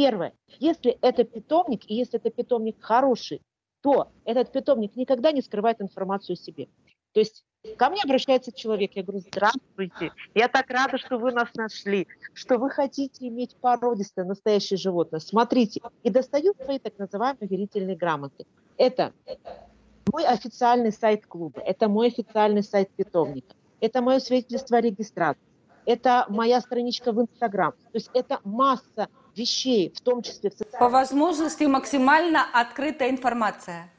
[0.00, 3.42] первое, если это питомник, и если это питомник хороший,
[3.82, 6.68] то этот питомник никогда не скрывает информацию о себе.
[7.12, 7.44] То есть
[7.76, 12.56] ко мне обращается человек, я говорю, здравствуйте, я так рада, что вы нас нашли, что
[12.56, 15.20] вы хотите иметь породистое настоящее животное.
[15.20, 18.46] Смотрите, и достаю свои так называемые верительные грамоты.
[18.78, 19.12] Это
[20.10, 25.42] мой официальный сайт клуба, это мой официальный сайт питомника, это мое свидетельство о регистрации,
[25.84, 27.72] это моя страничка в Инстаграм.
[27.72, 30.78] То есть это масса вещей, в том числе в социальных...
[30.78, 33.90] По возможности максимально открытая информация.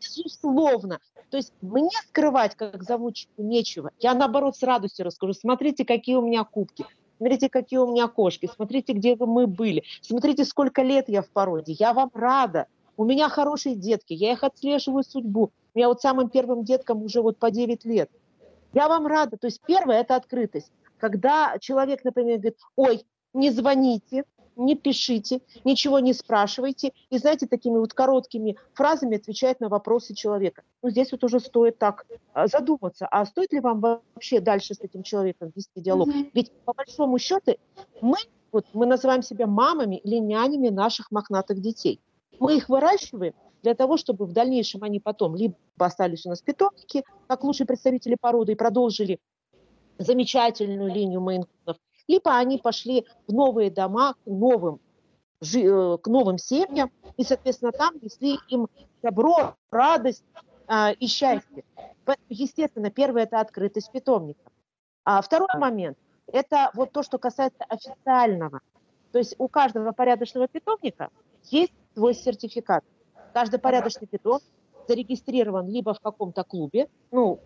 [0.00, 1.00] Безусловно.
[1.30, 3.92] То есть мне скрывать как заводчику нечего.
[4.00, 5.32] Я наоборот с радостью расскажу.
[5.32, 6.84] Смотрите, какие у меня кубки.
[7.18, 8.50] Смотрите, какие у меня кошки.
[8.52, 9.84] Смотрите, где мы были.
[10.00, 11.72] Смотрите, сколько лет я в породе.
[11.72, 12.66] Я вам рада.
[12.96, 14.12] У меня хорошие детки.
[14.12, 15.52] Я их отслеживаю судьбу.
[15.74, 18.10] У меня вот самым первым деткам уже вот по 9 лет.
[18.72, 19.36] Я вам рада.
[19.36, 20.72] То есть первое– это открытость.
[20.98, 24.24] Когда человек, например, говорит, ой, не звоните,
[24.60, 26.92] не пишите, ничего не спрашивайте.
[27.08, 30.62] И, знаете, такими вот короткими фразами отвечает на вопросы человека.
[30.82, 34.80] Ну, здесь вот уже стоит так а, задуматься, а стоит ли вам вообще дальше с
[34.80, 36.08] этим человеком вести диалог?
[36.08, 36.30] Mm-hmm.
[36.34, 37.56] Ведь по большому счету
[38.00, 38.16] мы,
[38.52, 42.00] вот, мы называем себя мамами или нянями наших мохнатых детей.
[42.38, 47.04] Мы их выращиваем для того, чтобы в дальнейшем они потом либо остались у нас питомники,
[47.26, 49.18] как лучшие представители породы, и продолжили
[49.98, 51.76] замечательную линию мейнкунов,
[52.10, 54.80] либо они пошли в новые дома, к новым,
[55.42, 58.68] э, к новым семьям, и, соответственно, там несли им
[59.00, 60.24] добро, радость
[60.66, 61.64] а, и счастье.
[62.28, 64.50] Естественно, первое– это открытость питомника.
[65.04, 68.60] А второй момент– это вот то, что касается официального.
[69.12, 71.10] То есть у каждого порядочного питомника
[71.44, 72.84] есть свой сертификат.
[73.32, 74.42] Каждый порядочный питомник
[74.88, 77.38] зарегистрирован либо в каком-то клубе, ну,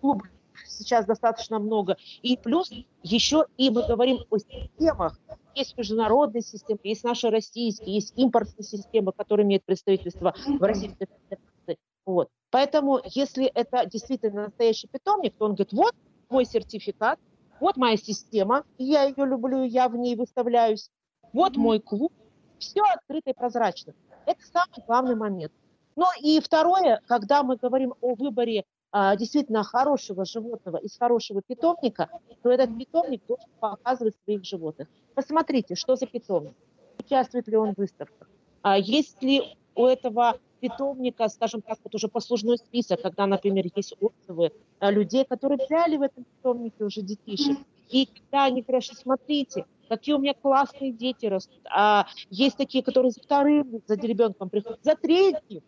[0.00, 0.24] клуб
[0.66, 1.96] сейчас достаточно много.
[2.22, 2.70] И плюс
[3.02, 5.18] еще и мы говорим о системах.
[5.54, 11.78] Есть международные системы, есть наши российские, есть импортные системы, которые имеют представительство в Российской Федерации.
[12.06, 12.28] Вот.
[12.50, 15.94] Поэтому, если это действительно настоящий питомник, то он говорит, вот
[16.30, 17.18] мой сертификат,
[17.60, 20.90] вот моя система, я ее люблю, я в ней выставляюсь,
[21.32, 22.12] вот мой клуб,
[22.58, 23.94] все открыто и прозрачно.
[24.26, 25.52] Это самый главный момент.
[25.96, 32.08] Ну и второе, когда мы говорим о выборе действительно хорошего животного из хорошего питомника,
[32.42, 34.88] то этот питомник должен показывать своих животных.
[35.14, 36.54] Посмотрите, что за питомник,
[36.98, 38.28] участвует ли он в выставках,
[38.62, 39.42] а есть ли
[39.74, 45.24] у этого питомника, скажем так, вот уже послужной список, когда, например, есть отзывы а, людей,
[45.24, 47.58] которые взяли в этом питомнике уже детишек.
[47.88, 51.60] И когда они говорят, смотрите, какие у меня классные дети растут.
[51.70, 55.62] А есть такие, которые за вторым, за ребенком приходят, за третьим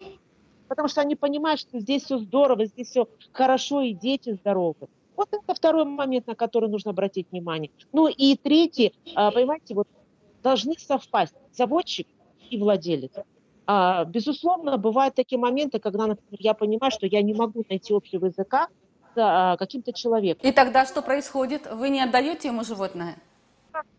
[0.70, 4.86] потому что они понимают, что здесь все здорово, здесь все хорошо, и дети здоровы.
[5.16, 7.72] Вот это второй момент, на который нужно обратить внимание.
[7.92, 9.88] Ну и третий, а, понимаете, вот
[10.44, 12.06] должны совпасть заводчик
[12.50, 13.10] и владелец.
[13.66, 18.26] А, безусловно, бывают такие моменты, когда, например, я понимаю, что я не могу найти общего
[18.26, 18.69] языка
[19.14, 20.48] с а, каким-то человеком.
[20.48, 21.69] И тогда что происходит?
[21.72, 23.16] Вы не отдаете ему животное?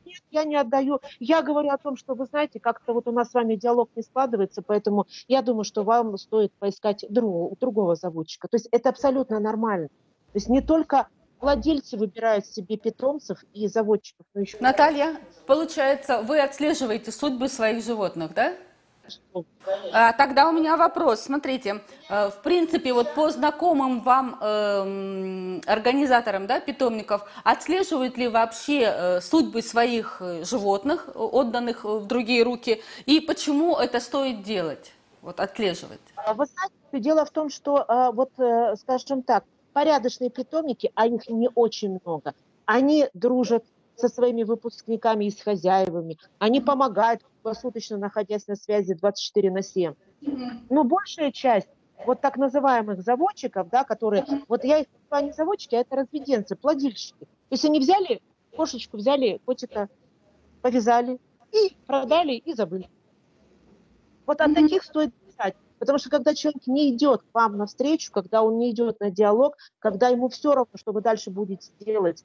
[0.05, 0.99] Нет, я не отдаю.
[1.19, 4.03] Я говорю о том, что вы знаете, как-то вот у нас с вами диалог не
[4.03, 8.47] складывается, поэтому я думаю, что вам стоит поискать другого, другого заводчика.
[8.47, 9.87] То есть это абсолютно нормально.
[9.87, 11.07] То есть не только
[11.39, 14.25] владельцы выбирают себе питомцев и заводчиков.
[14.33, 14.57] Но еще...
[14.59, 15.17] Наталья,
[15.47, 18.55] получается, вы отслеживаете судьбы своих животных, да?
[19.93, 21.21] А, тогда у меня вопрос.
[21.21, 28.81] Смотрите, э, в принципе, вот по знакомым вам э, организаторам да, питомников, отслеживают ли вообще
[28.81, 35.39] э, судьбы своих э, животных, отданных в другие руки, и почему это стоит делать, вот
[35.39, 36.01] отслеживать?
[36.15, 38.31] А вы знаете, дело в том, что, вот,
[38.79, 42.33] скажем так, порядочные питомники, а их не очень много,
[42.65, 43.63] они дружат
[44.01, 46.17] со своими выпускниками и с хозяевами.
[46.39, 49.93] Они помогают посуточно, находясь на связи 24 на 7.
[50.69, 51.69] Но большая часть
[52.05, 56.55] вот так называемых заводчиков, да, которые, вот я их называю не заводчики, а это разведенцы,
[56.55, 57.19] плодильщики.
[57.19, 58.21] То есть они взяли
[58.55, 59.87] кошечку, взяли котика,
[60.61, 61.19] повязали
[61.51, 62.89] и продали и забыли.
[64.25, 65.55] Вот о таких стоит писать.
[65.79, 69.57] Потому что когда человек не идет к вам навстречу, когда он не идет на диалог,
[69.79, 72.23] когда ему все равно, что вы дальше будете делать,